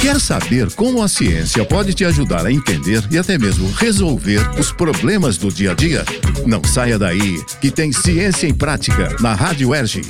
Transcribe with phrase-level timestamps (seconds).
[0.00, 4.72] Quer saber como a ciência pode te ajudar a entender e até mesmo resolver os
[4.72, 6.04] problemas do dia a dia?
[6.46, 10.02] Não saia daí, que tem Ciência em Prática na Rádio Erge.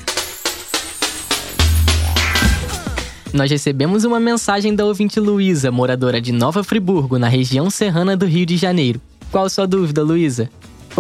[3.32, 8.26] Nós recebemos uma mensagem da ouvinte Luísa, moradora de Nova Friburgo, na região serrana do
[8.26, 9.00] Rio de Janeiro.
[9.30, 10.50] Qual sua dúvida, Luísa?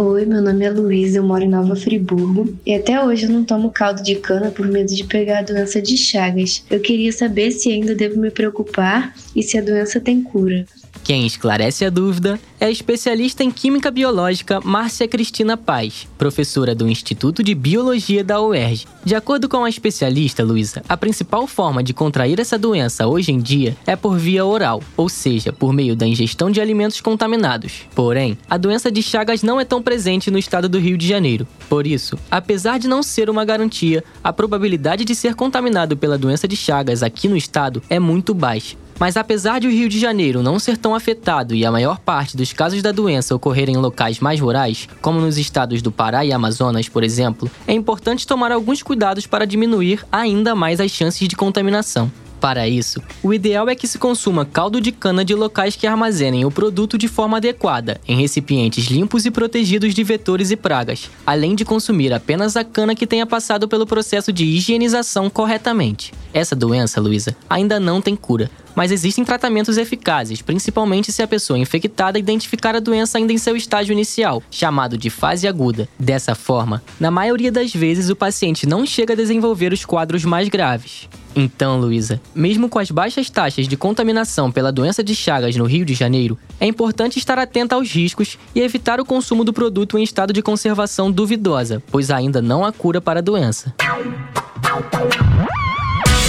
[0.00, 3.44] Oi, meu nome é Luísa, eu moro em Nova Friburgo e até hoje eu não
[3.44, 6.64] tomo caldo de cana por medo de pegar a doença de Chagas.
[6.70, 10.64] Eu queria saber se ainda devo me preocupar e se a doença tem cura.
[11.08, 16.86] Quem esclarece a dúvida é a especialista em Química Biológica Márcia Cristina Paz, professora do
[16.86, 18.86] Instituto de Biologia da UERJ.
[19.02, 23.40] De acordo com a especialista, Luísa, a principal forma de contrair essa doença hoje em
[23.40, 27.86] dia é por via oral, ou seja, por meio da ingestão de alimentos contaminados.
[27.94, 31.48] Porém, a doença de Chagas não é tão presente no estado do Rio de Janeiro.
[31.70, 36.46] Por isso, apesar de não ser uma garantia, a probabilidade de ser contaminado pela doença
[36.46, 38.76] de Chagas aqui no estado é muito baixa.
[38.98, 42.36] Mas apesar de o Rio de Janeiro não ser tão afetado e a maior parte
[42.36, 46.32] dos casos da doença ocorrerem em locais mais rurais, como nos estados do Pará e
[46.32, 51.36] Amazonas, por exemplo, é importante tomar alguns cuidados para diminuir ainda mais as chances de
[51.36, 52.10] contaminação.
[52.40, 56.44] Para isso, o ideal é que se consuma caldo de cana de locais que armazenem
[56.44, 61.54] o produto de forma adequada, em recipientes limpos e protegidos de vetores e pragas, além
[61.54, 66.12] de consumir apenas a cana que tenha passado pelo processo de higienização corretamente.
[66.32, 71.58] Essa doença, Luísa, ainda não tem cura, mas existem tratamentos eficazes, principalmente se a pessoa
[71.58, 75.88] infectada identificar a doença ainda em seu estágio inicial, chamado de fase aguda.
[75.98, 80.48] Dessa forma, na maioria das vezes o paciente não chega a desenvolver os quadros mais
[80.48, 81.08] graves.
[81.40, 85.84] Então, Luísa, mesmo com as baixas taxas de contaminação pela doença de Chagas no Rio
[85.84, 90.02] de Janeiro, é importante estar atenta aos riscos e evitar o consumo do produto em
[90.02, 93.72] estado de conservação duvidosa, pois ainda não há cura para a doença.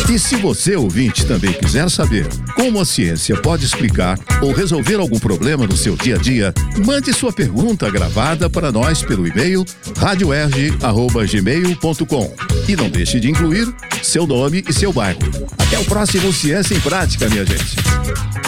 [0.07, 5.19] E se você, ouvinte, também quiser saber como a ciência pode explicar ou resolver algum
[5.19, 6.53] problema no seu dia a dia,
[6.85, 9.63] mande sua pergunta gravada para nós pelo e-mail
[9.97, 12.33] radioerg.gmail.com
[12.67, 13.71] e não deixe de incluir
[14.09, 15.19] seu nome e seu bairro.
[15.55, 18.38] Até o próximo Ciência em Prática, minha gente.